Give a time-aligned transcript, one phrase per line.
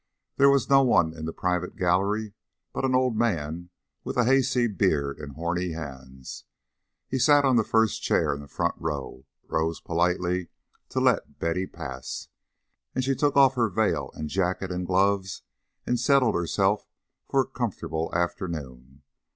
[0.37, 2.33] There was no one in the private gallery
[2.73, 3.69] but an old man
[4.03, 6.45] with a hayseed beard and horny hands.
[7.07, 10.49] He sat on the first chair in the front row, but rose politely
[10.89, 12.29] to let Betty pass;
[12.95, 15.43] and she took off her veil and jacket and gloves
[15.85, 16.87] and settled herself
[17.29, 19.03] for a comfortable afternoon.